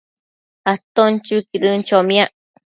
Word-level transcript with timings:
aton 0.71 1.13
chuiquidën 1.25 1.79
chomiac 1.87 2.31